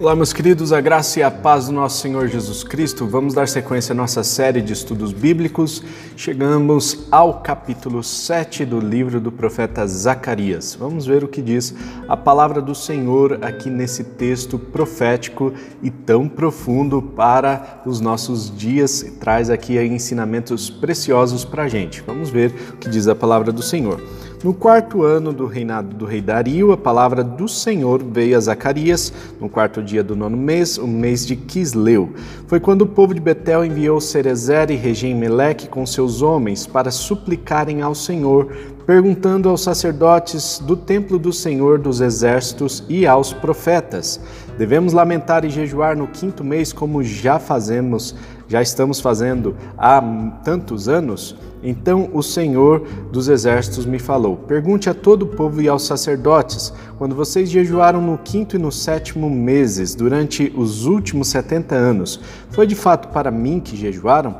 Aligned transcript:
Olá, 0.00 0.16
meus 0.16 0.32
queridos, 0.32 0.72
a 0.72 0.80
graça 0.80 1.20
e 1.20 1.22
a 1.22 1.30
paz 1.30 1.66
do 1.66 1.72
nosso 1.72 2.00
Senhor 2.00 2.26
Jesus 2.26 2.64
Cristo. 2.64 3.06
Vamos 3.06 3.34
dar 3.34 3.46
sequência 3.46 3.92
à 3.92 3.94
nossa 3.94 4.24
série 4.24 4.62
de 4.62 4.72
estudos 4.72 5.12
bíblicos. 5.12 5.82
Chegamos 6.16 7.06
ao 7.10 7.42
capítulo 7.42 8.02
7 8.02 8.64
do 8.64 8.80
livro 8.80 9.20
do 9.20 9.30
profeta 9.30 9.86
Zacarias. 9.86 10.74
Vamos 10.74 11.04
ver 11.04 11.22
o 11.22 11.28
que 11.28 11.42
diz 11.42 11.74
a 12.08 12.16
palavra 12.16 12.62
do 12.62 12.74
Senhor 12.74 13.44
aqui 13.44 13.68
nesse 13.68 14.02
texto 14.02 14.58
profético 14.58 15.52
e 15.82 15.90
tão 15.90 16.26
profundo 16.26 17.02
para 17.02 17.82
os 17.84 18.00
nossos 18.00 18.50
dias. 18.56 19.04
Traz 19.20 19.50
aqui 19.50 19.78
ensinamentos 19.78 20.70
preciosos 20.70 21.44
para 21.44 21.64
a 21.64 21.68
gente. 21.68 22.00
Vamos 22.06 22.30
ver 22.30 22.54
o 22.72 22.76
que 22.78 22.88
diz 22.88 23.06
a 23.06 23.14
palavra 23.14 23.52
do 23.52 23.62
Senhor. 23.62 24.00
No 24.42 24.54
quarto 24.54 25.02
ano 25.02 25.34
do 25.34 25.44
reinado 25.44 25.94
do 25.94 26.06
rei 26.06 26.22
Dario, 26.22 26.72
a 26.72 26.76
palavra 26.76 27.22
do 27.22 27.46
Senhor 27.46 28.02
veio 28.02 28.38
a 28.38 28.40
Zacarias, 28.40 29.12
no 29.38 29.50
quarto 29.50 29.82
dia 29.82 30.02
do 30.02 30.16
nono 30.16 30.34
mês, 30.34 30.78
o 30.78 30.86
mês 30.86 31.26
de 31.26 31.36
Quisleu. 31.36 32.14
Foi 32.46 32.58
quando 32.58 32.82
o 32.82 32.86
povo 32.86 33.12
de 33.12 33.20
Betel 33.20 33.66
enviou 33.66 34.00
Cerezer 34.00 34.70
e 34.70 34.76
Regem-Meleque 34.76 35.68
com 35.68 35.84
seus 35.84 36.22
homens 36.22 36.66
para 36.66 36.90
suplicarem 36.90 37.82
ao 37.82 37.94
Senhor, 37.94 38.50
perguntando 38.86 39.50
aos 39.50 39.62
sacerdotes 39.62 40.58
do 40.58 40.74
templo 40.74 41.18
do 41.18 41.34
Senhor 41.34 41.78
dos 41.78 42.00
exércitos 42.00 42.82
e 42.88 43.06
aos 43.06 43.34
profetas: 43.34 44.18
Devemos 44.56 44.94
lamentar 44.94 45.44
e 45.44 45.50
jejuar 45.50 45.94
no 45.94 46.06
quinto 46.06 46.42
mês, 46.42 46.72
como 46.72 47.02
já 47.02 47.38
fazemos, 47.38 48.14
já 48.48 48.62
estamos 48.62 49.00
fazendo 49.00 49.54
há 49.76 50.00
tantos 50.42 50.88
anos? 50.88 51.36
Então 51.62 52.08
o 52.12 52.22
Senhor 52.22 52.82
dos 53.12 53.28
Exércitos 53.28 53.84
me 53.84 53.98
falou: 53.98 54.36
Pergunte 54.36 54.88
a 54.88 54.94
todo 54.94 55.22
o 55.22 55.26
povo 55.26 55.60
e 55.60 55.68
aos 55.68 55.84
sacerdotes, 55.84 56.72
quando 56.98 57.14
vocês 57.14 57.50
jejuaram 57.50 58.00
no 58.00 58.18
quinto 58.18 58.56
e 58.56 58.58
no 58.58 58.72
sétimo 58.72 59.28
meses, 59.28 59.94
durante 59.94 60.52
os 60.56 60.86
últimos 60.86 61.28
setenta 61.28 61.74
anos, 61.74 62.20
foi 62.50 62.66
de 62.66 62.74
fato 62.74 63.08
para 63.08 63.30
mim 63.30 63.60
que 63.60 63.76
jejuaram? 63.76 64.36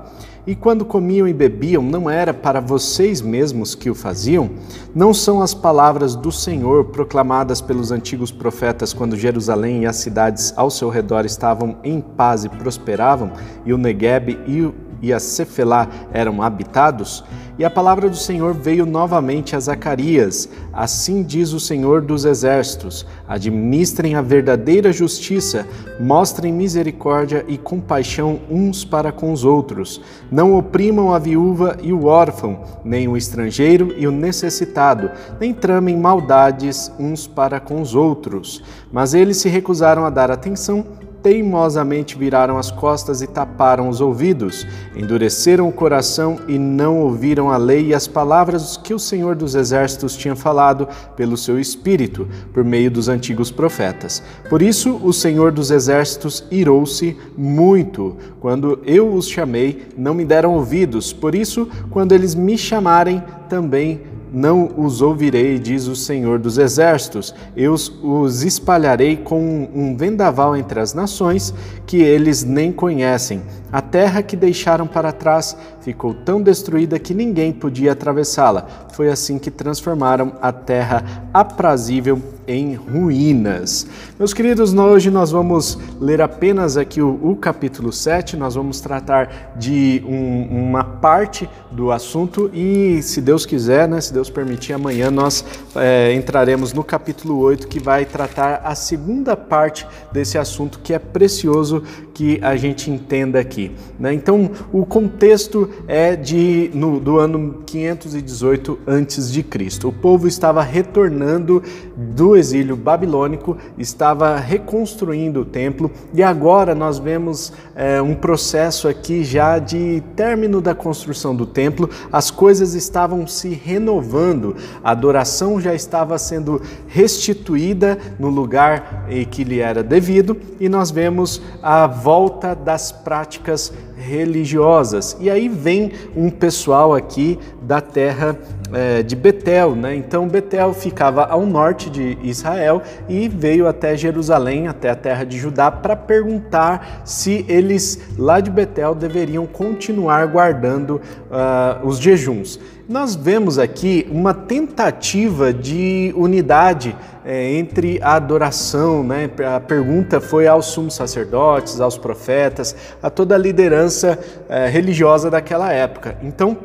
E 0.46 0.54
quando 0.54 0.86
comiam 0.86 1.28
e 1.28 1.34
bebiam, 1.34 1.82
não 1.82 2.08
era 2.08 2.32
para 2.32 2.60
vocês 2.60 3.20
mesmos 3.20 3.74
que 3.74 3.90
o 3.90 3.94
faziam? 3.94 4.50
Não 4.94 5.12
são 5.12 5.42
as 5.42 5.52
palavras 5.52 6.16
do 6.16 6.32
Senhor 6.32 6.86
proclamadas 6.86 7.60
pelos 7.60 7.92
antigos 7.92 8.32
profetas 8.32 8.94
quando 8.94 9.18
Jerusalém 9.18 9.82
e 9.82 9.86
as 9.86 9.96
cidades 9.96 10.54
ao 10.56 10.70
seu 10.70 10.88
redor 10.88 11.26
estavam 11.26 11.76
em 11.84 12.00
paz 12.00 12.44
e 12.44 12.48
prosperavam, 12.48 13.32
e 13.66 13.72
o 13.74 13.78
Negueb 13.78 14.38
e 14.46 14.62
o 14.62 14.74
e 15.02 15.12
a 15.12 15.20
Cefelá 15.20 15.88
eram 16.12 16.42
habitados? 16.42 17.24
E 17.60 17.64
a 17.64 17.68
palavra 17.68 18.08
do 18.08 18.16
Senhor 18.16 18.54
veio 18.54 18.86
novamente 18.86 19.54
a 19.54 19.60
Zacarias. 19.60 20.48
Assim 20.72 21.22
diz 21.22 21.52
o 21.52 21.60
Senhor 21.60 22.00
dos 22.00 22.24
Exércitos: 22.24 23.04
administrem 23.28 24.14
a 24.14 24.22
verdadeira 24.22 24.90
justiça, 24.90 25.66
mostrem 26.00 26.54
misericórdia 26.54 27.44
e 27.46 27.58
compaixão 27.58 28.40
uns 28.50 28.82
para 28.82 29.12
com 29.12 29.30
os 29.30 29.44
outros. 29.44 30.00
Não 30.30 30.56
oprimam 30.56 31.12
a 31.12 31.18
viúva 31.18 31.76
e 31.82 31.92
o 31.92 32.06
órfão, 32.06 32.60
nem 32.82 33.08
o 33.08 33.16
estrangeiro 33.16 33.94
e 33.94 34.06
o 34.06 34.10
necessitado, 34.10 35.10
nem 35.38 35.52
tramem 35.52 35.98
maldades 35.98 36.90
uns 36.98 37.26
para 37.26 37.60
com 37.60 37.82
os 37.82 37.94
outros. 37.94 38.62
Mas 38.90 39.12
eles 39.12 39.36
se 39.36 39.50
recusaram 39.50 40.06
a 40.06 40.10
dar 40.10 40.30
atenção 40.30 40.82
teimosamente 41.22 42.16
viraram 42.16 42.58
as 42.58 42.70
costas 42.70 43.22
e 43.22 43.26
taparam 43.26 43.88
os 43.88 44.00
ouvidos, 44.00 44.66
endureceram 44.96 45.68
o 45.68 45.72
coração 45.72 46.38
e 46.48 46.58
não 46.58 47.00
ouviram 47.00 47.50
a 47.50 47.56
lei 47.56 47.88
e 47.88 47.94
as 47.94 48.06
palavras 48.06 48.76
que 48.76 48.94
o 48.94 48.98
Senhor 48.98 49.34
dos 49.34 49.54
Exércitos 49.54 50.16
tinha 50.16 50.34
falado 50.34 50.88
pelo 51.16 51.36
seu 51.36 51.58
Espírito, 51.58 52.28
por 52.52 52.64
meio 52.64 52.90
dos 52.90 53.08
antigos 53.08 53.50
profetas. 53.50 54.22
Por 54.48 54.62
isso, 54.62 55.00
o 55.02 55.12
Senhor 55.12 55.52
dos 55.52 55.70
Exércitos 55.70 56.44
irou-se 56.50 57.16
muito. 57.36 58.16
Quando 58.40 58.80
eu 58.84 59.12
os 59.12 59.28
chamei, 59.28 59.88
não 59.96 60.14
me 60.14 60.24
deram 60.24 60.54
ouvidos. 60.54 61.12
Por 61.12 61.34
isso, 61.34 61.68
quando 61.90 62.12
eles 62.12 62.34
me 62.34 62.56
chamarem, 62.56 63.22
também 63.48 64.02
não 64.32 64.70
os 64.76 65.02
ouvirei, 65.02 65.58
diz 65.58 65.86
o 65.86 65.96
Senhor 65.96 66.38
dos 66.38 66.58
Exércitos. 66.58 67.34
Eu 67.56 67.74
os 67.74 68.42
espalharei 68.42 69.16
com 69.16 69.68
um 69.74 69.96
vendaval 69.96 70.56
entre 70.56 70.80
as 70.80 70.94
nações 70.94 71.52
que 71.86 71.98
eles 71.98 72.44
nem 72.44 72.72
conhecem. 72.72 73.42
A 73.72 73.80
terra 73.80 74.22
que 74.22 74.36
deixaram 74.36 74.86
para 74.86 75.12
trás 75.12 75.56
ficou 75.80 76.14
tão 76.14 76.42
destruída 76.42 76.98
que 76.98 77.14
ninguém 77.14 77.52
podia 77.52 77.92
atravessá-la. 77.92 78.66
Foi 78.92 79.08
assim 79.08 79.38
que 79.38 79.50
transformaram 79.50 80.32
a 80.40 80.52
terra 80.52 81.28
aprazível 81.32 82.20
em 82.46 82.74
ruínas. 82.74 83.86
Meus 84.18 84.34
queridos, 84.34 84.74
hoje 84.74 85.08
nós 85.08 85.30
vamos 85.30 85.78
ler 86.00 86.20
apenas 86.20 86.76
aqui 86.76 87.00
o, 87.00 87.18
o 87.22 87.36
capítulo 87.36 87.92
7, 87.92 88.36
nós 88.36 88.56
vamos 88.56 88.80
tratar 88.80 89.54
de 89.56 90.02
um, 90.04 90.68
uma 90.68 90.82
parte 90.82 91.48
do 91.70 91.92
assunto 91.92 92.50
e, 92.52 93.00
se 93.02 93.20
Deus 93.20 93.46
quiser, 93.46 93.88
né, 93.88 94.00
se 94.00 94.12
Deus 94.12 94.28
permitir, 94.28 94.72
amanhã 94.72 95.10
nós 95.10 95.44
é, 95.76 96.12
entraremos 96.12 96.72
no 96.72 96.82
capítulo 96.82 97.38
8, 97.38 97.68
que 97.68 97.78
vai 97.78 98.04
tratar 98.04 98.62
a 98.64 98.74
segunda 98.74 99.36
parte 99.36 99.86
desse 100.10 100.36
assunto 100.36 100.80
que 100.80 100.92
é 100.92 100.98
precioso 100.98 101.84
que 102.14 102.38
a 102.42 102.56
gente 102.56 102.90
entenda 102.90 103.40
aqui. 103.40 103.72
Né? 103.98 104.12
Então, 104.12 104.50
o 104.72 104.84
contexto 104.84 105.70
é 105.88 106.14
de 106.14 106.70
no, 106.74 107.00
do 107.00 107.18
ano 107.18 107.62
518 107.64 108.78
a.C. 108.86 109.86
O 109.86 109.92
povo 109.92 110.28
estava 110.28 110.62
retornando 110.62 111.62
do 111.96 112.36
exílio 112.36 112.76
babilônico, 112.76 113.56
estava 113.78 114.36
reconstruindo 114.36 115.40
o 115.40 115.44
templo 115.44 115.90
e 116.12 116.22
agora 116.22 116.74
nós 116.74 116.98
vemos 116.98 117.52
é, 117.74 118.02
um 118.02 118.14
processo 118.14 118.86
aqui 118.86 119.24
já 119.24 119.58
de 119.58 120.02
término 120.14 120.60
da 120.60 120.74
construção 120.74 121.34
do 121.34 121.46
templo. 121.46 121.88
As 122.12 122.30
coisas 122.30 122.74
estavam 122.74 123.26
se 123.26 123.48
renovando, 123.48 124.56
a 124.84 124.90
adoração 124.90 125.60
já 125.60 125.74
estava 125.74 126.18
sendo 126.18 126.60
restituída 126.86 127.98
no 128.18 128.28
lugar 128.28 129.06
em 129.08 129.24
que 129.24 129.42
lhe 129.42 129.60
era 129.60 129.82
devido 129.82 130.36
e 130.58 130.68
nós 130.68 130.90
vemos 130.90 131.40
a 131.62 131.86
volta 131.86 132.09
volta 132.10 132.56
das 132.56 132.90
práticas 132.90 133.72
religiosas. 133.96 135.16
E 135.20 135.30
aí 135.30 135.48
vem 135.48 135.92
um 136.16 136.28
pessoal 136.28 136.92
aqui 136.92 137.38
da 137.62 137.80
terra 137.80 138.36
é, 138.72 139.00
de 139.00 139.14
Betel, 139.14 139.76
né? 139.76 139.94
Então 139.94 140.26
Betel 140.26 140.74
ficava 140.74 141.24
ao 141.26 141.46
norte 141.46 141.88
de 141.88 142.18
Israel 142.20 142.82
e 143.08 143.28
veio 143.28 143.68
até 143.68 143.96
Jerusalém, 143.96 144.66
até 144.66 144.90
a 144.90 144.96
terra 144.96 145.22
de 145.22 145.38
Judá, 145.38 145.70
para 145.70 145.94
perguntar 145.94 147.02
se 147.04 147.44
eles 147.48 148.00
lá 148.18 148.40
de 148.40 148.50
Betel 148.50 148.92
deveriam 148.96 149.46
continuar 149.46 150.26
guardando 150.26 151.00
uh, 151.30 151.86
os 151.86 152.00
jejuns. 152.00 152.58
Nós 152.90 153.14
vemos 153.14 153.56
aqui 153.56 154.04
uma 154.10 154.34
tentativa 154.34 155.52
de 155.52 156.12
unidade 156.16 156.96
é, 157.24 157.54
entre 157.54 158.00
a 158.02 158.14
adoração, 158.14 159.04
né? 159.04 159.30
a 159.54 159.60
pergunta 159.60 160.20
foi 160.20 160.48
aos 160.48 160.66
sumos 160.66 160.96
sacerdotes, 160.96 161.80
aos 161.80 161.96
profetas, 161.96 162.74
a 163.00 163.08
toda 163.08 163.36
a 163.36 163.38
liderança 163.38 164.18
é, 164.48 164.66
religiosa 164.66 165.30
daquela 165.30 165.72
época. 165.72 166.18
Então, 166.20 166.58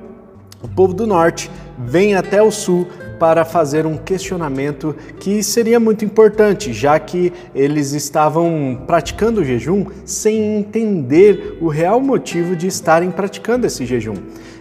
o 0.63 0.67
povo 0.67 0.95
do 0.95 1.05
norte 1.05 1.51
vem 1.77 2.15
até 2.15 2.41
o 2.41 2.49
sul 2.49 2.87
para 3.19 3.45
fazer 3.45 3.85
um 3.85 3.95
questionamento 3.95 4.95
que 5.19 5.43
seria 5.43 5.79
muito 5.79 6.03
importante, 6.03 6.73
já 6.73 6.99
que 6.99 7.31
eles 7.53 7.91
estavam 7.91 8.81
praticando 8.87 9.41
o 9.41 9.45
jejum 9.45 9.85
sem 10.05 10.57
entender 10.57 11.59
o 11.61 11.67
real 11.67 12.01
motivo 12.01 12.55
de 12.55 12.65
estarem 12.65 13.11
praticando 13.11 13.67
esse 13.67 13.85
jejum. 13.85 14.15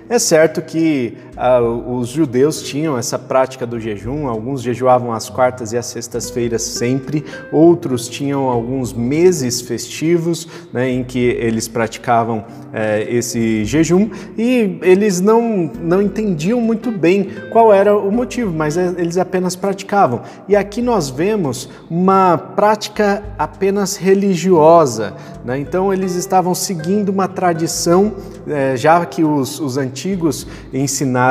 É 0.07 0.19
certo 0.19 0.61
que 0.61 1.17
ah, 1.37 1.61
os 1.61 2.09
judeus 2.09 2.63
tinham 2.63 2.97
essa 2.97 3.19
prática 3.19 3.67
do 3.67 3.81
jejum, 3.81 4.29
alguns 4.29 4.63
jejuavam 4.63 5.13
às 5.13 5.29
quartas 5.29 5.73
e 5.73 5.77
às 5.77 5.87
sextas-feiras 5.87 6.63
sempre, 6.63 7.25
outros 7.51 8.09
tinham 8.09 8.49
alguns 8.49 8.93
meses 8.93 9.61
festivos 9.61 10.47
né, 10.73 10.89
em 10.89 11.03
que 11.03 11.19
eles 11.19 11.67
praticavam 11.67 12.45
eh, 12.73 13.07
esse 13.09 13.65
jejum 13.65 14.11
e 14.39 14.79
eles 14.83 15.21
não, 15.21 15.71
não 15.81 16.01
entendiam 16.01 16.61
muito 16.61 16.93
bem 16.93 17.29
qual 17.51 17.73
era 17.73 17.97
o 17.97 18.13
motivo, 18.13 18.53
mas 18.53 18.77
eh, 18.77 18.95
eles 18.97 19.19
apenas 19.19 19.57
praticavam. 19.57 20.23
E 20.49 20.55
aqui 20.55 20.81
nós 20.81 21.11
vemos 21.11 21.69
uma 21.91 22.39
prática 22.39 23.23
apenas 23.37 23.97
religiosa, 23.97 25.15
né? 25.45 25.59
então 25.59 25.93
eles 25.93 26.15
estavam 26.15 26.55
seguindo 26.55 27.09
uma 27.09 27.27
tradição, 27.27 28.13
eh, 28.47 28.77
já 28.77 29.05
que 29.05 29.25
os, 29.25 29.59
os 29.59 29.77
antigos 29.77 30.47
ensinaram 30.73 31.24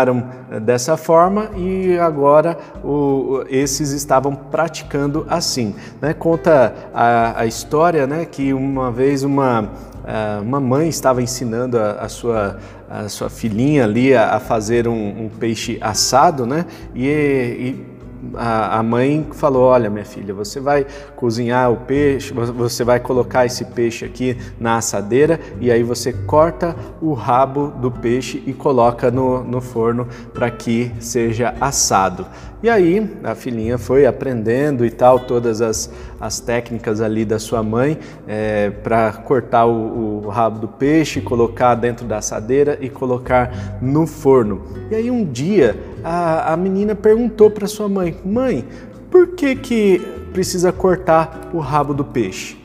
eh, 0.52 0.60
dessa 0.60 0.98
forma 0.98 1.50
e 1.56 1.98
agora 2.00 2.58
o, 2.84 3.44
esses 3.48 3.92
estavam 3.92 4.36
praticando 4.36 5.26
assim. 5.30 5.76
Né? 6.02 6.14
Conta 6.14 6.74
a, 6.94 7.42
a 7.42 7.46
história 7.46 8.08
né, 8.08 8.26
que 8.26 8.54
uma 8.54 8.92
vez 8.92 9.24
uma, 9.24 9.70
eh, 10.06 10.40
uma 10.42 10.60
mãe 10.60 10.88
estava 10.88 11.22
ensinando 11.22 11.78
a, 11.78 11.92
a 11.92 12.10
sua, 12.10 12.58
a 12.90 13.08
sua 13.08 13.30
filhinha 13.30 13.84
ali 13.84 14.16
a, 14.16 14.36
a 14.36 14.40
fazer 14.40 14.88
um, 14.88 15.26
um, 15.26 15.30
peixe 15.30 15.78
assado 15.82 16.46
né? 16.46 16.66
e, 16.96 17.08
e 17.08 17.93
a, 18.36 18.80
a 18.80 18.84
mãe 18.84 19.28
falou: 19.34 19.64
Olha, 19.64 19.90
minha 19.90 20.06
filha, 20.06 20.34
você 20.34 20.60
vai 20.60 20.86
cozinhar 21.16 21.72
o 21.72 21.78
peixe, 21.78 22.34
você 22.34 22.84
vai 22.84 23.00
colocar 23.00 23.46
esse 23.46 23.66
peixe 23.66 24.06
aqui 24.06 24.38
na 24.60 24.78
assadeira 24.78 25.40
e 25.60 25.72
aí 25.72 25.84
você 25.84 26.14
corta 26.14 26.76
o 27.02 27.14
rabo 27.14 27.68
do 27.68 27.92
peixe 27.92 28.42
e 28.46 28.54
coloca 28.54 29.12
no, 29.12 29.44
no 29.44 29.62
forno 29.62 30.08
para 30.34 30.50
que 30.50 30.92
seja 31.00 31.54
assado. 31.60 32.26
E 32.64 32.70
aí 32.70 33.18
a 33.26 33.36
filhinha 33.36 33.78
foi 33.78 34.06
aprendendo 34.06 34.86
e 34.86 34.90
tal, 34.90 35.20
todas 35.20 35.60
as, 35.60 35.92
as 36.18 36.40
técnicas 36.40 37.02
ali 37.02 37.26
da 37.26 37.38
sua 37.38 37.62
mãe 37.62 38.00
é, 38.26 38.70
para 38.70 39.12
cortar 39.12 39.66
o, 39.66 40.24
o, 40.24 40.30
rabo 40.30 40.60
do 40.60 40.68
peixe, 40.70 41.20
colocar 41.20 41.76
dentro 41.76 42.08
da 42.08 42.20
assadeira 42.20 42.78
e 42.80 42.90
colocar 42.90 43.78
no 43.82 44.08
forno. 44.08 44.62
E 44.90 44.96
aí 44.96 45.12
um 45.12 45.26
dia 45.26 45.76
a, 46.04 46.54
a 46.54 46.58
menina 46.58 46.96
perguntou 46.96 47.50
para 47.50 47.68
sua 47.68 47.88
mãe: 47.88 48.16
Mãe, 48.26 48.66
por 49.10 49.28
que, 49.30 49.56
que 49.56 50.00
precisa 50.32 50.72
cortar 50.72 51.50
o 51.54 51.60
rabo 51.60 51.94
do 51.94 52.04
peixe? 52.04 52.64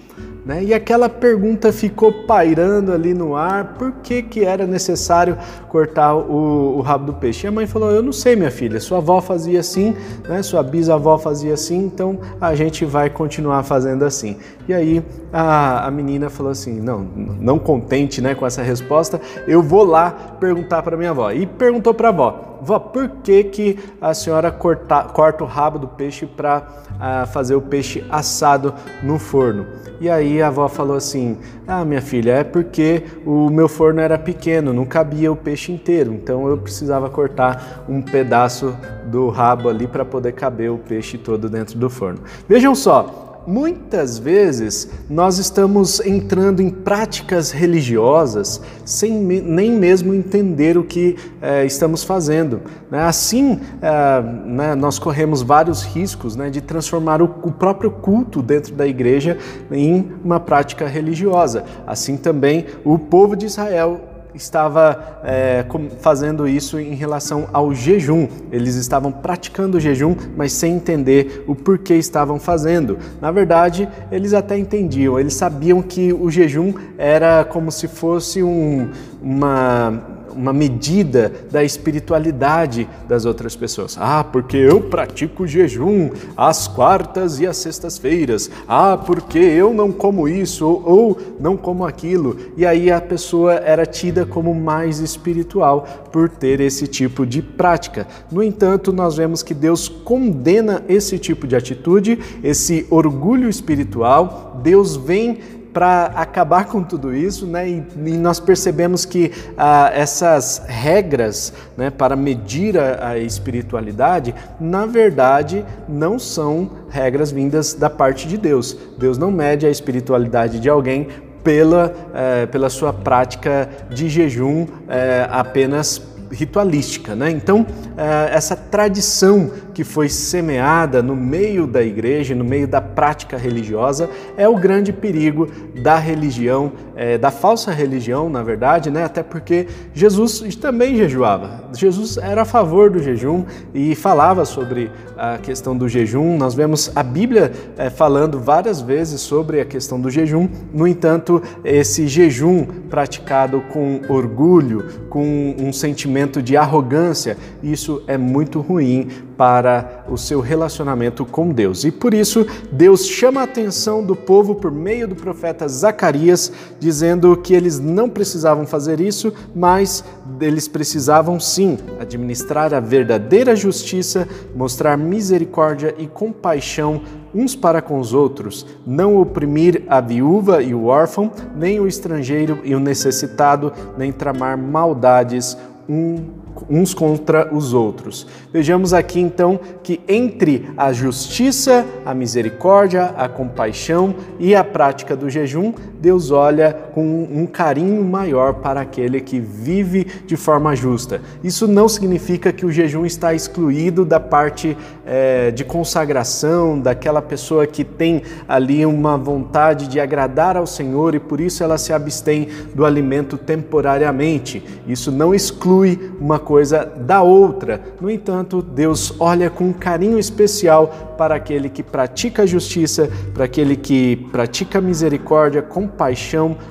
Né? 0.49 0.65
E 0.65 0.73
aquela 0.73 1.11
pergunta 1.11 1.71
ficou 1.71 2.11
pairando 2.11 2.91
ali 2.91 3.13
no 3.13 3.37
ar, 3.37 3.75
por 3.75 3.93
que, 4.03 4.23
que 4.23 4.47
era 4.47 4.67
necessário 4.67 5.37
cortar 5.69 6.15
o, 6.15 6.79
o, 6.79 6.81
rabo 6.81 7.05
do 7.05 7.13
peixe? 7.13 7.47
E 7.47 7.49
a 7.49 7.53
mãe 7.53 7.67
falou, 7.67 7.91
eu 7.91 8.03
não 8.03 8.15
sei 8.15 8.35
minha 8.35 8.51
filha, 8.51 8.81
sua 8.81 8.97
avó 8.97 9.21
fazia 9.21 9.61
assim, 9.61 9.95
né? 10.27 10.43
sua 10.43 10.63
bisavó 10.63 11.19
fazia 11.19 11.53
assim, 11.53 11.77
então 11.85 12.19
a 12.41 12.55
gente 12.55 12.87
vai 12.87 13.11
continuar 13.11 13.63
fazendo 13.63 14.07
assim. 14.07 14.39
E 14.67 14.73
aí 14.73 15.05
a, 15.31 15.87
a 15.87 15.91
menina 15.91 16.31
falou 16.31 16.51
assim, 16.51 16.81
não, 16.81 17.07
não 17.39 17.59
contente 17.59 18.23
né, 18.23 18.35
com 18.35 18.47
essa 18.47 18.63
resposta, 18.63 19.21
eu 19.47 19.63
vou 19.63 19.85
lá 19.85 20.11
perguntar 20.41 20.83
para 20.83 20.97
minha 20.97 21.11
avó. 21.11 21.31
E 21.31 21.45
perguntou 21.45 21.93
para 21.93 22.09
a 22.09 22.11
avó, 22.11 22.58
vó, 22.61 22.79
por 22.79 23.09
que, 23.23 23.45
que 23.45 23.79
a 24.01 24.15
senhora 24.15 24.51
corta, 24.51 25.05
corta 25.05 25.45
o 25.45 25.47
rabo 25.47 25.79
do 25.79 25.89
peixe 25.89 26.27
para 26.27 26.67
uh, 26.95 27.27
fazer 27.29 27.55
o 27.55 27.61
peixe 27.61 28.05
assado 28.11 28.75
no 29.03 29.19
forno? 29.19 29.67
E 30.01 30.09
aí 30.09 30.41
a 30.41 30.47
avó 30.47 30.69
falou 30.69 30.97
assim: 30.97 31.39
Ah, 31.67 31.85
minha 31.85 32.01
filha, 32.01 32.33
é 32.33 32.45
porque 32.45 33.03
o 33.27 33.51
meu 33.51 33.69
forno 33.69 34.01
era 34.01 34.17
pequeno, 34.17 34.73
não 34.73 34.85
cabia 34.85 35.31
o 35.31 35.37
peixe 35.37 35.73
inteiro, 35.73 36.13
então 36.13 36.47
eu 36.49 36.57
precisava 36.57 37.11
cortar 37.11 37.85
um 37.89 38.01
pedaço 38.01 38.77
do 39.07 39.29
rabo 39.29 39.69
ali 39.69 39.87
para 39.89 40.05
poder 40.05 40.33
caber 40.33 40.71
o 40.71 40.79
peixe 40.79 41.19
todo 41.19 41.49
dentro 41.49 41.79
do 41.79 41.91
forno. 41.91 42.21
Vejam 42.49 42.75
só, 42.75 43.28
Muitas 43.47 44.19
vezes 44.19 44.89
nós 45.09 45.39
estamos 45.39 46.01
entrando 46.01 46.61
em 46.61 46.69
práticas 46.69 47.51
religiosas 47.51 48.61
sem 48.85 49.13
nem 49.13 49.71
mesmo 49.71 50.13
entender 50.15 50.77
o 50.77 50.85
que 50.85 51.17
eh, 51.41 51.65
estamos 51.65 52.05
fazendo. 52.05 52.61
Né? 52.91 53.03
Assim, 53.03 53.61
eh, 53.81 54.23
né, 54.45 54.75
nós 54.75 54.99
corremos 54.99 55.43
vários 55.43 55.83
riscos 55.83 56.37
né, 56.37 56.51
de 56.51 56.61
transformar 56.61 57.23
o, 57.23 57.25
o 57.43 57.51
próprio 57.51 57.91
culto 57.91 58.43
dentro 58.43 58.75
da 58.75 58.87
igreja 58.87 59.39
em 59.71 60.13
uma 60.25 60.39
prática 60.39 60.87
religiosa. 60.87 61.65
Assim 61.87 62.17
também 62.17 62.67
o 62.85 62.99
povo 62.99 63.35
de 63.35 63.47
Israel 63.47 64.08
estava 64.35 65.21
é, 65.25 65.65
fazendo 66.01 66.47
isso 66.47 66.79
em 66.79 66.95
relação 66.95 67.49
ao 67.53 67.75
jejum. 67.75 68.29
Eles 68.53 68.75
estavam 68.75 69.11
praticando 69.11 69.79
o 69.79 69.81
jejum, 69.81 70.15
mas 70.37 70.53
sem 70.53 70.75
entender 70.75 71.45
o 71.47 71.55
porquê 71.55 71.95
estavam 71.95 72.39
fazendo. 72.39 72.99
Na 73.21 73.31
verdade, 73.31 73.89
eles 74.11 74.35
até 74.35 74.59
entendiam, 74.59 75.19
eles 75.19 75.35
sabiam 75.35 75.83
que 75.83 76.13
o 76.13 76.31
jejum 76.31 76.75
era 76.97 77.45
como 77.45 77.71
se 77.71 77.89
fosse 77.89 78.43
um, 78.43 78.91
uma 79.23 80.18
uma 80.39 80.53
medida 80.53 81.33
da 81.51 81.65
espiritualidade 81.65 82.89
das 83.09 83.25
outras 83.25 83.57
pessoas. 83.57 83.97
Ah, 83.99 84.23
porque 84.23 84.57
eu 84.57 84.81
pratico 84.81 85.47
jejum 85.47 86.11
às 86.37 86.69
quartas 86.69 87.41
e 87.41 87.47
às 87.47 87.57
sextas-feiras. 87.57 88.49
Ah, 88.69 88.97
porque 88.97 89.39
eu 89.39 89.75
não 89.75 89.91
como 89.91 90.29
isso 90.29 90.65
ou, 90.65 91.19
não 91.41 91.57
como 91.57 91.85
aquilo. 91.85 92.37
E 92.57 92.65
aí 92.65 92.91
a 92.91 93.01
pessoa 93.01 93.55
era 93.55 93.85
tida 93.85 94.25
como 94.25 94.55
mais 94.55 95.01
espiritual 95.01 95.87
por 96.13 96.29
ter 96.29 96.61
esse 96.61 96.87
tipo 96.87 97.27
de 97.27 97.43
prática. 97.43 98.07
No 98.31 98.43
entanto, 98.43 98.93
nós 98.93 99.17
vemos 99.17 99.43
que 99.43 99.55
Deus 99.55 99.89
condena 99.89 100.85
esse 100.89 101.19
tipo 101.19 101.47
de 101.47 101.57
atitude, 101.57 102.19
esse 102.45 102.87
orgulho 102.91 103.49
espiritual. 103.49 104.61
Deus 104.63 104.97
vem 104.97 105.39
para 105.73 106.07
acabar 106.07 106.67
com 106.67 106.83
tudo 106.83 107.15
isso, 107.15 107.47
né? 107.47 107.69
E, 107.69 107.85
e 108.07 108.17
nós 108.17 108.41
percebemos 108.41 109.05
que 109.05 109.31
ah, 109.57 109.91
essas 109.95 110.63
regras, 110.67 111.53
né, 111.77 111.91
para 111.91 112.17
medir 112.17 112.79
a, 112.79 113.11
a, 113.11 113.19
espiritualidade, 113.19 114.35
na 114.61 114.87
verdade, 114.87 115.65
não 115.89 116.19
são 116.19 116.71
regras 116.89 117.31
vindas 117.31 117.75
da 117.75 117.91
parte 117.91 118.27
de 118.27 118.37
Deus. 118.37 118.77
Deus 118.99 119.19
não 119.19 119.31
mede 119.31 119.67
a 119.67 119.71
espiritualidade 119.71 120.59
de 120.61 120.69
alguém 120.69 121.09
pela, 121.43 121.95
eh, 122.15 122.47
pela 122.47 122.69
sua 122.69 122.93
prática 122.93 123.69
de 123.89 124.09
jejum 124.09 124.67
eh, 124.89 125.27
apenas 125.31 126.03
ritualística, 126.31 127.15
né? 127.15 127.31
Então, 127.31 127.67
eh, 127.97 128.31
essa 128.33 128.55
tradição 128.55 129.51
que 129.79 129.85
foi 129.85 130.09
semeada 130.09 131.01
no 131.01 131.15
meio 131.15 131.65
da 131.65 131.81
igreja, 131.85 132.35
no 132.35 132.45
meio 132.45 132.67
da 132.67 132.81
prática 132.81 133.37
religiosa, 133.37 134.11
é 134.37 134.49
o 134.49 134.57
grande 134.57 134.93
perigo 134.93 135.47
da 135.81 135.97
religião, 135.97 136.73
é, 136.97 137.17
da 137.17 137.31
falsa 137.31 137.71
religião, 137.71 138.29
na 138.29 138.43
verdade, 138.43 138.91
né? 138.91 139.05
até 139.05 139.23
porque 139.23 139.69
Jesus 139.95 140.57
também 140.57 140.97
jejuava. 140.97 141.63
Jesus 141.73 142.17
era 142.17 142.43
a 142.43 142.45
favor 142.45 142.91
do 142.91 143.01
jejum 143.01 143.45
e 143.73 143.95
falava 143.95 144.45
sobre 144.45 144.91
a 145.17 145.39
questão 145.39 145.77
do 145.77 145.89
jejum. 145.89 146.37
Nós 146.37 146.55
vemos 146.55 146.91
a 146.97 147.05
Bíblia 147.05 147.53
é, 147.77 147.89
falando 147.89 148.41
várias 148.41 148.81
vezes 148.81 149.21
sobre 149.21 149.61
a 149.61 149.65
questão 149.65 150.01
do 150.01 150.11
jejum, 150.11 150.49
no 150.75 150.89
entanto, 150.89 151.41
esse 151.65 152.09
jejum 152.09 152.67
praticado 152.91 153.61
com 153.73 154.01
orgulho, 154.09 155.07
com 155.09 155.55
um 155.57 155.73
sentimento 155.73 156.43
de 156.43 156.57
arrogância, 156.57 157.37
isso 157.63 158.03
é 158.09 158.19
muito 158.19 158.61
ruim 158.61 159.28
para 159.39 160.05
o 160.11 160.19
seu 160.19 160.41
relacionamento 160.41 161.25
com 161.25 161.53
Deus. 161.53 161.85
E 161.85 161.93
por 161.93 162.13
isso, 162.13 162.45
Deus 162.73 163.07
chama 163.07 163.41
a 163.41 163.45
atenção 163.45 164.05
do 164.05 164.17
povo 164.17 164.57
por 164.57 164.73
meio 164.73 165.07
do 165.07 165.15
profeta 165.15 165.69
Zacarias, 165.69 166.53
dizendo 166.81 167.37
que 167.37 167.55
eles 167.55 167.79
não 167.79 168.11
precisavam 168.11 168.67
fazer 168.67 169.01
isso, 169.01 169.33
mas 169.55 170.05
eles 170.41 170.67
precisavam 170.67 171.39
sim 171.39 171.79
administrar 172.01 172.75
a 172.75 172.81
verdadeira 172.81 173.55
justiça, 173.55 174.27
mostrar 174.57 174.99
misericórdia 174.99 175.95
e 175.97 176.09
compaixão 176.09 177.01
uns 177.33 177.55
para 177.55 177.81
com 177.81 178.01
os 178.01 178.13
outros, 178.13 178.67
não 178.85 179.21
oprimir 179.21 179.85
a 179.87 180.01
viúva 180.01 180.63
e 180.63 180.75
o 180.75 180.87
órfão, 180.87 181.31
nem 181.55 181.79
o 181.79 181.87
estrangeiro 181.87 182.59
e 182.65 182.75
o 182.75 182.81
necessitado, 182.81 183.73
nem 183.97 184.11
tramar 184.11 184.59
maldades 184.59 185.57
um 185.89 186.38
uns 186.69 186.95
contra 186.95 187.55
os 187.55 187.73
outros. 187.73 188.27
Vejamos 188.53 188.95
aqui 188.95 189.21
então 189.21 189.59
que 189.83 190.01
entre 190.09 190.71
a 190.77 190.93
justiça, 190.93 191.87
a 192.05 192.15
misericórdia, 192.15 193.15
a 193.17 193.29
compaixão 193.29 194.15
e 194.39 194.55
a 194.55 194.65
prática 194.65 195.17
do 195.17 195.29
jejum, 195.29 195.73
Deus 196.01 196.31
olha 196.31 196.73
com 196.95 197.29
um 197.31 197.47
carinho 197.47 198.05
maior 198.05 198.55
para 198.55 198.81
aquele 198.81 199.21
que 199.21 199.41
vive 199.41 200.07
de 200.27 200.37
forma 200.37 200.75
justa. 200.77 201.21
Isso 201.43 201.67
não 201.67 201.89
significa 201.89 202.53
que 202.53 202.65
o 202.65 202.71
jejum 202.71 203.05
está 203.05 203.35
excluído 203.35 204.05
da 204.05 204.21
parte 204.21 204.77
é, 205.05 205.51
de 205.51 205.65
consagração, 205.65 206.79
daquela 206.79 207.21
pessoa 207.21 207.67
que 207.67 207.83
tem 207.83 208.23
ali 208.49 208.87
uma 208.87 209.17
vontade 209.17 209.89
de 209.89 209.99
agradar 209.99 210.57
ao 210.57 210.67
Senhor 210.67 211.15
e 211.15 211.21
por 211.21 211.41
isso 211.41 211.65
ela 211.65 211.79
se 211.79 211.93
abstém 211.93 212.49
do 212.75 212.85
alimento 212.85 213.37
temporariamente. 213.37 214.63
Isso 214.87 215.11
não 215.11 215.35
exclui 215.35 216.13
uma 216.21 216.39
coisa 216.39 216.85
da 216.85 217.23
outra. 217.23 217.81
No 218.01 218.11
entanto, 218.11 218.63
Deus 218.63 219.15
olha 219.19 219.51
com 219.51 219.65
um 219.65 219.73
carinho 219.73 220.19
especial 220.19 221.15
para 221.19 221.35
aquele 221.35 221.69
que 221.69 221.83
pratica 221.83 222.47
justiça, 222.47 223.11
para 223.35 223.45
aquele 223.45 223.75
que 223.75 224.17
pratica 224.31 224.81
misericórdia, 224.81 225.61
compaixão, 225.61 225.88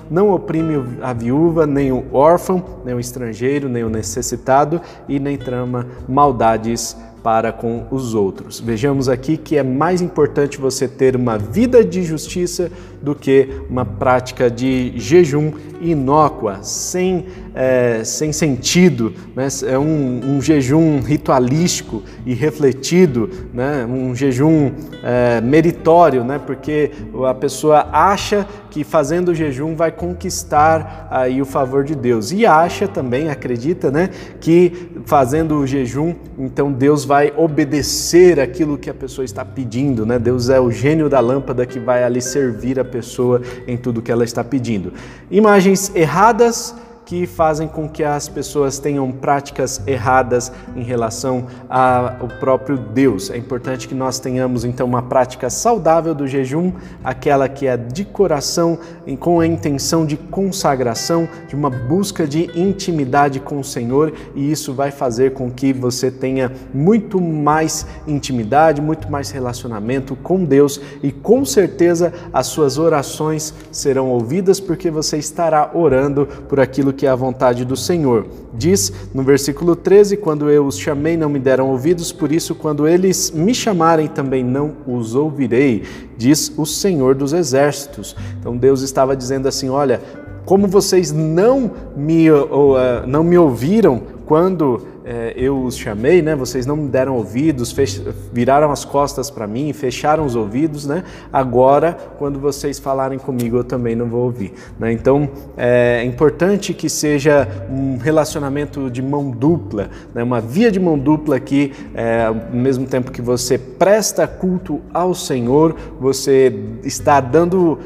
não 0.09 0.31
oprime 0.31 0.83
a 1.01 1.13
viúva, 1.13 1.65
nem 1.65 1.91
o 1.91 2.05
órfão, 2.13 2.63
nem 2.85 2.93
o 2.93 2.99
estrangeiro, 2.99 3.67
nem 3.67 3.83
o 3.83 3.89
necessitado 3.89 4.81
e 5.07 5.19
nem 5.19 5.37
trama 5.37 5.87
maldades 6.07 6.95
para 7.23 7.51
com 7.51 7.85
os 7.91 8.13
outros. 8.13 8.59
Vejamos 8.59 9.09
aqui 9.09 9.37
que 9.37 9.57
é 9.57 9.63
mais 9.63 10.01
importante 10.01 10.57
você 10.57 10.87
ter 10.87 11.15
uma 11.15 11.37
vida 11.37 11.83
de 11.83 12.03
justiça 12.03 12.71
do 13.01 13.13
que 13.13 13.49
uma 13.69 13.85
prática 13.85 14.49
de 14.49 14.93
jejum 14.97 15.51
inócua, 15.81 16.59
sem, 16.63 17.25
é, 17.53 18.01
sem 18.03 18.31
sentido, 18.31 19.13
né? 19.35 19.47
é 19.65 19.77
um, 19.77 20.37
um, 20.37 20.41
jejum 20.41 20.99
ritualístico 20.99 22.03
e 22.25 22.33
refletido, 22.33 23.29
né? 23.53 23.85
um 23.85 24.15
jejum 24.15 24.71
é, 25.03 25.39
meritório, 25.41 26.23
né? 26.23 26.39
porque 26.43 26.91
a 27.27 27.33
pessoa 27.33 27.87
acha 27.91 28.47
que 28.71 28.83
fazendo 28.83 29.29
o 29.29 29.35
jejum 29.35 29.75
vai 29.75 29.91
conquistar 29.91 31.07
aí 31.11 31.41
o 31.41 31.45
favor 31.45 31.83
de 31.83 31.95
Deus 31.95 32.31
e 32.31 32.45
acha 32.45 32.87
também, 32.87 33.29
acredita, 33.29 33.91
né? 33.91 34.09
que 34.41 34.86
fazendo 35.07 35.57
o 35.57 35.65
jejum, 35.65 36.13
então 36.37 36.69
Deus 36.69 37.05
vai 37.05 37.33
obedecer 37.37 38.41
aquilo 38.41 38.77
que 38.77 38.89
a 38.89 38.93
pessoa 38.93 39.23
está 39.23 39.45
pedindo, 39.45 40.05
né? 40.05 40.19
Deus 40.19 40.49
é 40.49 40.59
o 40.59 40.69
gênio 40.69 41.07
da 41.07 41.21
lâmpada 41.21 41.65
que 41.65 41.79
vai 41.79 42.03
ali 42.03 42.21
servir 42.21 42.77
a 42.77 42.83
pessoa 42.83 43.41
em 43.65 43.77
tudo 43.77 44.01
que 44.01 44.11
ela 44.11 44.25
está 44.25 44.43
pedindo. 44.43 44.91
Imagens 45.31 45.95
erradas 45.95 46.75
que 47.07 47.25
fazem 47.25 47.69
com 47.69 47.87
que 47.87 48.03
as 48.03 48.27
pessoas 48.27 48.79
tenham 48.79 49.09
práticas 49.13 49.81
erradas 49.87 50.51
em 50.75 50.83
relação 50.83 51.45
ao 51.69 52.27
próprio 52.37 52.77
Deus. 52.77 53.29
É 53.29 53.37
importante 53.37 53.87
que 53.87 53.95
nós 53.95 54.19
tenhamos 54.19 54.65
então 54.65 54.85
uma 54.85 55.01
prática 55.01 55.49
saudável 55.49 56.13
do 56.13 56.27
jejum, 56.27 56.73
aquela 57.01 57.47
que 57.47 57.65
é 57.65 57.77
de 57.77 58.03
coração, 58.03 58.77
com 59.21 59.39
a 59.39 59.47
intenção 59.47 60.05
de 60.05 60.17
consagração, 60.17 61.29
de 61.47 61.55
uma 61.55 61.69
busca 61.69 62.27
de 62.27 62.51
intimidade 62.59 63.39
com 63.39 63.57
o 63.57 63.63
Senhor, 63.63 64.11
e 64.35 64.51
isso 64.51 64.73
vai 64.73 64.91
fazer 64.91 65.31
com 65.31 65.49
que 65.49 65.71
você 65.71 66.11
tenha 66.11 66.51
muito 66.73 67.21
mais 67.21 67.87
intimidade, 68.05 68.81
muito 68.81 69.09
mais 69.09 69.31
relacionamento 69.31 70.13
com 70.17 70.43
Deus 70.43 70.81
e 71.01 71.13
com 71.13 71.45
certeza 71.45 72.13
as 72.33 72.47
suas 72.47 72.77
orações 72.77 73.53
serão 73.71 74.09
ouvidas 74.09 74.59
porque 74.59 74.91
você 74.91 75.17
estará 75.17 75.71
orando 75.73 76.25
por 76.49 76.59
aquilo 76.59 76.96
que 76.97 77.05
é 77.05 77.09
a 77.09 77.15
vontade 77.15 77.63
do 77.63 77.77
Senhor. 77.77 78.25
Diz 78.53 78.91
no 79.13 79.23
versículo 79.23 79.75
13: 79.75 80.17
Quando 80.17 80.49
eu 80.49 80.65
os 80.65 80.77
chamei, 80.77 81.15
não 81.15 81.29
me 81.29 81.39
deram 81.39 81.69
ouvidos, 81.69 82.11
por 82.11 82.31
isso, 82.31 82.55
quando 82.55 82.87
eles 82.87 83.31
me 83.31 83.53
chamarem, 83.53 84.07
também 84.07 84.43
não 84.43 84.73
os 84.87 85.15
ouvirei, 85.15 85.83
diz 86.17 86.51
o 86.57 86.65
Senhor 86.65 87.15
dos 87.15 87.31
Exércitos. 87.31 88.15
Então 88.39 88.57
Deus 88.57 88.81
estava 88.81 89.15
dizendo 89.15 89.47
assim: 89.47 89.69
Olha, 89.69 90.01
como 90.43 90.67
vocês 90.67 91.11
não 91.11 91.71
me, 91.95 92.31
uh, 92.31 93.05
não 93.05 93.23
me 93.23 93.37
ouviram 93.37 94.01
quando 94.25 94.81
é, 95.09 95.33
eu 95.37 95.63
os 95.63 95.77
chamei, 95.77 96.21
né? 96.21 96.35
Vocês 96.35 96.65
não 96.65 96.75
me 96.75 96.89
deram 96.89 97.15
ouvidos, 97.15 97.71
fech... 97.71 98.03
viraram 98.33 98.69
as 98.71 98.83
costas 98.83 99.31
para 99.31 99.47
mim, 99.47 99.71
fecharam 99.71 100.25
os 100.25 100.35
ouvidos, 100.35 100.85
né? 100.85 101.05
Agora, 101.31 101.97
quando 102.17 102.37
vocês 102.39 102.77
falarem 102.77 103.17
comigo, 103.17 103.55
eu 103.55 103.63
também 103.63 103.95
não 103.95 104.07
vou 104.07 104.25
ouvir. 104.25 104.51
Né? 104.77 104.91
Então, 104.91 105.29
é 105.55 106.03
importante 106.03 106.73
que 106.73 106.89
seja 106.89 107.47
um 107.69 107.95
relacionamento 107.97 108.91
de 108.91 109.01
mão 109.01 109.31
dupla, 109.31 109.89
né? 110.13 110.21
uma 110.21 110.41
via 110.41 110.69
de 110.69 110.79
mão 110.79 110.99
dupla 110.99 111.39
que, 111.39 111.71
é, 111.95 112.25
ao 112.25 112.35
mesmo 112.51 112.85
tempo 112.85 113.09
que 113.09 113.21
você 113.21 113.57
presta 113.57 114.27
culto 114.27 114.81
ao 114.93 115.13
Senhor, 115.13 115.73
você 116.01 116.53
está 116.83 117.21
dando 117.21 117.73
uh, 117.73 117.77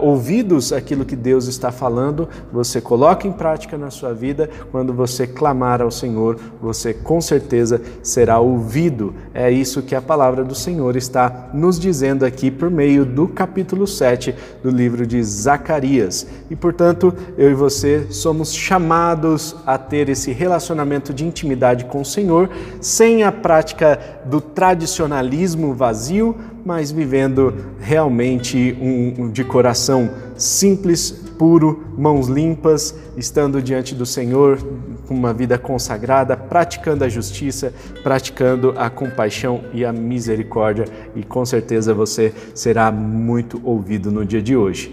ouvidos 0.00 0.72
àquilo 0.72 1.04
que 1.04 1.14
Deus 1.14 1.46
está 1.46 1.70
falando, 1.70 2.28
você 2.52 2.80
coloca 2.80 3.28
em 3.28 3.32
prática 3.32 3.78
na 3.78 3.90
sua 3.90 4.12
vida 4.12 4.50
quando 4.72 4.92
você 4.92 5.26
clamar 5.26 5.80
ao 5.80 5.90
Senhor 5.90 6.38
você 6.60 6.94
com 6.94 7.20
certeza 7.20 7.80
será 8.02 8.38
ouvido. 8.38 9.14
É 9.34 9.50
isso 9.50 9.82
que 9.82 9.94
a 9.94 10.02
palavra 10.02 10.44
do 10.44 10.54
Senhor 10.54 10.96
está 10.96 11.50
nos 11.52 11.78
dizendo 11.78 12.24
aqui 12.24 12.50
por 12.50 12.70
meio 12.70 13.04
do 13.04 13.28
capítulo 13.28 13.86
7 13.86 14.34
do 14.62 14.70
livro 14.70 15.06
de 15.06 15.22
Zacarias. 15.22 16.26
E 16.50 16.56
portanto, 16.56 17.14
eu 17.36 17.50
e 17.50 17.54
você 17.54 18.06
somos 18.10 18.54
chamados 18.54 19.56
a 19.66 19.78
ter 19.78 20.08
esse 20.08 20.32
relacionamento 20.32 21.12
de 21.12 21.24
intimidade 21.26 21.84
com 21.84 22.00
o 22.00 22.04
Senhor, 22.04 22.50
sem 22.80 23.22
a 23.22 23.32
prática 23.32 23.98
do 24.24 24.40
tradicionalismo 24.40 25.74
vazio, 25.74 26.36
mas 26.64 26.90
vivendo 26.90 27.54
realmente 27.78 28.76
um, 28.80 29.30
de 29.30 29.44
coração 29.44 30.10
simples, 30.36 31.25
puro, 31.38 31.84
mãos 31.96 32.28
limpas, 32.28 32.94
estando 33.16 33.62
diante 33.62 33.94
do 33.94 34.04
Senhor 34.04 34.58
com 35.06 35.14
uma 35.14 35.32
vida 35.32 35.56
consagrada, 35.56 36.36
praticando 36.36 37.04
a 37.04 37.08
justiça, 37.08 37.72
praticando 38.02 38.74
a 38.76 38.90
compaixão 38.90 39.62
e 39.72 39.84
a 39.84 39.92
misericórdia, 39.92 40.84
e 41.14 41.22
com 41.22 41.44
certeza 41.44 41.94
você 41.94 42.34
será 42.54 42.90
muito 42.90 43.60
ouvido 43.64 44.10
no 44.10 44.24
dia 44.24 44.42
de 44.42 44.56
hoje. 44.56 44.92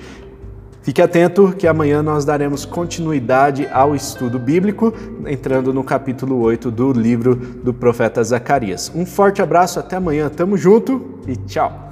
Fique 0.84 1.02
atento 1.02 1.56
que 1.58 1.66
amanhã 1.66 2.04
nós 2.04 2.26
daremos 2.26 2.66
continuidade 2.66 3.66
ao 3.72 3.96
estudo 3.96 4.38
bíblico, 4.38 4.94
entrando 5.26 5.74
no 5.74 5.82
capítulo 5.82 6.42
8 6.42 6.70
do 6.70 6.92
livro 6.92 7.36
do 7.36 7.74
profeta 7.74 8.22
Zacarias. 8.22 8.92
Um 8.94 9.06
forte 9.06 9.42
abraço, 9.42 9.80
até 9.80 9.96
amanhã, 9.96 10.30
tamo 10.30 10.58
junto 10.58 11.20
e 11.26 11.38
tchau! 11.38 11.83